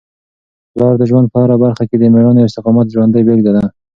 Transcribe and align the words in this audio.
پلار 0.71 0.93
د 0.97 1.03
ژوند 1.09 1.27
په 1.31 1.37
هره 1.43 1.55
برخه 1.63 1.83
کي 1.89 1.95
د 1.99 2.03
مېړانې 2.13 2.41
او 2.43 2.47
استقامت 2.49 2.87
ژوندۍ 2.93 3.21
بېلګه 3.27 3.51
ده. 3.57 3.63